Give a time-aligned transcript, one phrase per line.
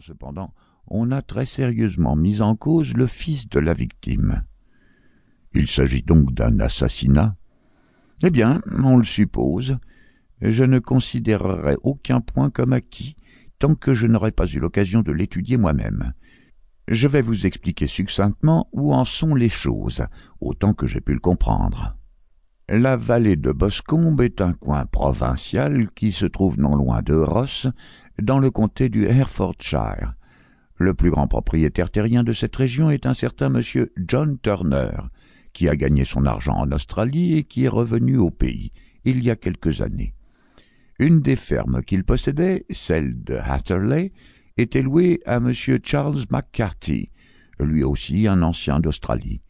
[0.00, 0.54] cependant,
[0.86, 4.44] on a très sérieusement mis en cause le fils de la victime.
[5.54, 7.36] Il s'agit donc d'un assassinat
[8.22, 9.78] Eh bien, on le suppose.
[10.40, 13.16] Je ne considérerai aucun point comme acquis
[13.58, 16.12] tant que je n'aurai pas eu l'occasion de l'étudier moi-même.
[16.88, 20.04] Je vais vous expliquer succinctement où en sont les choses,
[20.40, 21.96] autant que j'ai pu le comprendre.
[22.68, 27.66] La vallée de Boscombe est un coin provincial qui se trouve non loin de Ross,
[28.20, 30.14] dans le comté du Herefordshire.
[30.76, 34.92] Le plus grand propriétaire terrien de cette région est un certain monsieur John Turner,
[35.52, 38.72] qui a gagné son argent en Australie et qui est revenu au pays
[39.04, 40.14] il y a quelques années.
[40.98, 44.12] Une des fermes qu'il possédait, celle de Hatterley,
[44.56, 47.10] était louée à monsieur Charles McCarthy,
[47.60, 49.40] lui aussi un ancien d'Australie.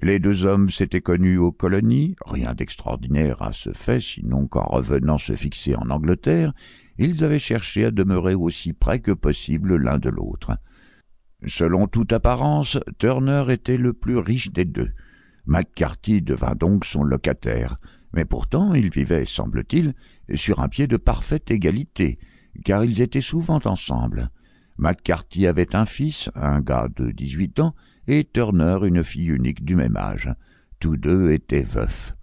[0.00, 5.18] Les deux hommes s'étaient connus aux colonies, rien d'extraordinaire à ce fait, sinon qu'en revenant
[5.18, 6.52] se fixer en Angleterre,
[6.98, 10.52] ils avaient cherché à demeurer aussi près que possible l'un de l'autre.
[11.46, 14.92] Selon toute apparence, Turner était le plus riche des deux.
[15.46, 17.78] McCarthy devint donc son locataire,
[18.12, 19.94] mais pourtant ils vivaient, semble-t-il,
[20.34, 22.18] sur un pied de parfaite égalité,
[22.64, 24.30] car ils étaient souvent ensemble.
[24.78, 27.74] McCarthy avait un fils, un gars de dix-huit ans,
[28.06, 30.32] et Turner une fille unique du même âge.
[30.80, 32.14] Tous deux étaient veufs.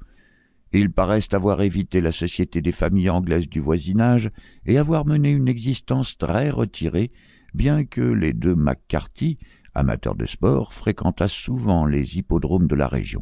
[0.71, 4.29] Ils paraissent avoir évité la société des familles anglaises du voisinage
[4.65, 7.11] et avoir mené une existence très retirée,
[7.53, 9.39] bien que les deux McCarthy,
[9.73, 13.21] amateurs de sport, fréquentassent souvent les hippodromes de la région.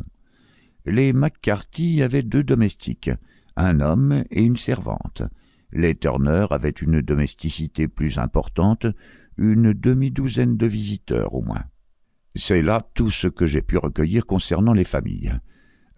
[0.86, 3.12] Les McCarthy avaient deux domestiques,
[3.56, 5.23] un homme et une servante.
[5.72, 8.88] Les Turner avaient une domesticité plus importante,
[9.38, 11.64] une demi-douzaine de visiteurs au moins.
[12.36, 15.34] C'est là tout ce que j'ai pu recueillir concernant les familles.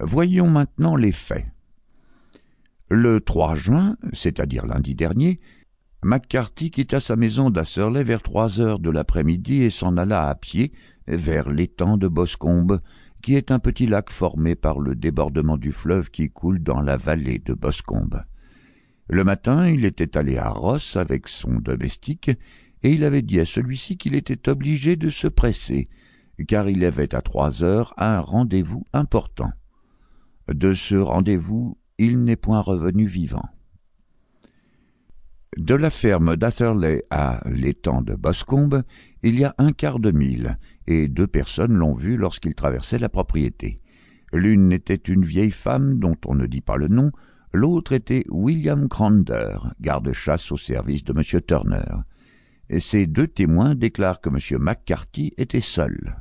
[0.02, 1.46] Voyons maintenant les faits.
[2.90, 5.42] Le 3 juin, c'est-à-dire lundi dernier,
[6.02, 10.72] McCarthy quitta sa maison d'Asserley vers trois heures de l'après-midi et s'en alla à pied
[11.08, 12.80] vers l'étang de Boscombe,
[13.22, 16.96] qui est un petit lac formé par le débordement du fleuve qui coule dans la
[16.96, 18.24] vallée de Boscombe.
[19.10, 22.32] Le matin, il était allé à Ross avec son domestique,
[22.84, 25.90] et il avait dit à celui-ci qu'il était obligé de se presser,
[26.48, 29.52] car il avait à trois heures un rendez-vous important.
[30.54, 33.46] De ce rendez-vous, il n'est point revenu vivant.
[35.58, 38.84] De la ferme d'Atherley à l'étang de Boscombe,
[39.22, 43.10] il y a un quart de mille, et deux personnes l'ont vu lorsqu'il traversait la
[43.10, 43.80] propriété.
[44.32, 47.12] L'une était une vieille femme dont on ne dit pas le nom,
[47.54, 51.42] l'autre était William Crander, garde-chasse au service de M.
[51.42, 52.04] Turner.
[52.70, 54.62] Et ces deux témoins déclarent que M.
[54.62, 56.16] McCarthy était seul.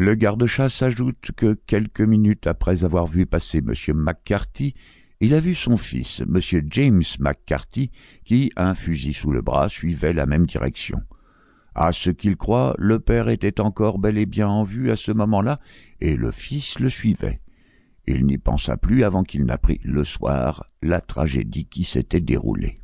[0.00, 3.74] Le garde-chasse ajoute que quelques minutes après avoir vu passer M.
[3.94, 4.72] McCarthy,
[5.20, 6.40] il a vu son fils, M.
[6.70, 7.90] James McCarthy,
[8.24, 11.02] qui, un fusil sous le bras, suivait la même direction.
[11.74, 15.12] À ce qu'il croit, le père était encore bel et bien en vue à ce
[15.12, 15.60] moment-là,
[16.00, 17.42] et le fils le suivait.
[18.06, 22.79] Il n'y pensa plus avant qu'il n'apprit le soir la tragédie qui s'était déroulée.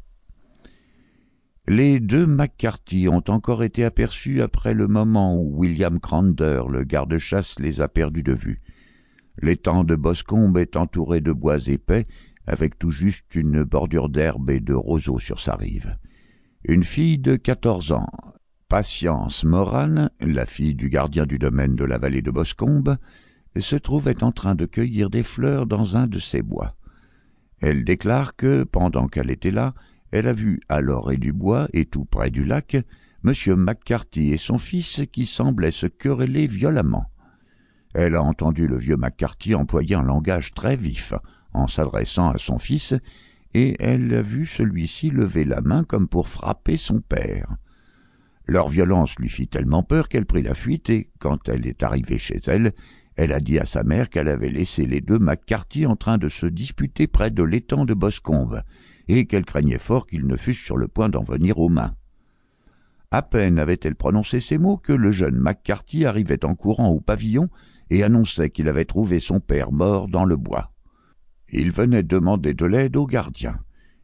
[1.68, 7.58] Les deux McCarthy ont encore été aperçus après le moment où William Crander, le garde-chasse,
[7.58, 8.62] les a perdus de vue.
[9.42, 12.06] L'étang de Boscombe est entouré de bois épais,
[12.46, 15.96] avec tout juste une bordure d'herbe et de roseaux sur sa rive.
[16.62, 18.06] Une fille de quatorze ans,
[18.68, 22.96] Patience Moran, la fille du gardien du domaine de la vallée de Boscombe,
[23.58, 26.76] se trouvait en train de cueillir des fleurs dans un de ces bois.
[27.60, 29.74] Elle déclare que, pendant qu'elle était là,
[30.16, 32.76] elle a vu à l'orée du bois et tout près du lac
[33.24, 33.32] M.
[33.56, 37.10] McCarthy et son fils qui semblaient se quereller violemment.
[37.92, 41.12] Elle a entendu le vieux McCarthy employer un langage très vif
[41.52, 42.94] en s'adressant à son fils,
[43.54, 47.56] et elle a vu celui-ci lever la main comme pour frapper son père.
[48.46, 52.18] Leur violence lui fit tellement peur qu'elle prit la fuite, et quand elle est arrivée
[52.18, 52.72] chez elle,
[53.16, 56.28] elle a dit à sa mère qu'elle avait laissé les deux McCarthy en train de
[56.28, 58.62] se disputer près de l'étang de Boscombe,
[59.08, 61.94] et qu'elle craignait fort qu'ils ne fussent sur le point d'en venir aux mains.
[63.10, 67.48] À peine avait-elle prononcé ces mots que le jeune McCarthy arrivait en courant au pavillon
[67.90, 70.72] et annonçait qu'il avait trouvé son père mort dans le bois.
[71.50, 73.60] Il venait demander de l'aide au gardien.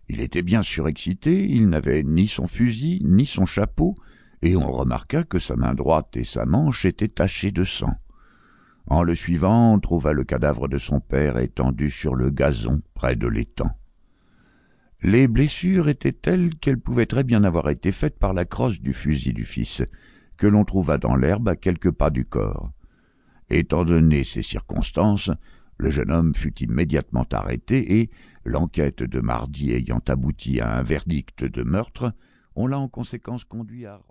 [0.09, 3.97] Il était bien surexcité, il n'avait ni son fusil, ni son chapeau,
[4.43, 7.95] et on remarqua que sa main droite et sa manche étaient tachées de sang.
[8.87, 13.17] En le suivant, on trouva le cadavre de son père étendu sur le gazon près
[13.17, 13.71] de l'étang.
[15.05, 18.93] Les blessures étaient telles qu'elles pouvaient très bien avoir été faites par la crosse du
[18.93, 19.83] fusil du fils,
[20.37, 22.71] que l'on trouva dans l'herbe à quelques pas du corps.
[23.51, 25.31] Étant donné ces circonstances,
[25.77, 28.11] le jeune homme fut immédiatement arrêté et,
[28.45, 32.15] l'enquête de mardi ayant abouti à un verdict de meurtre,
[32.55, 34.03] on l'a en conséquence conduit à.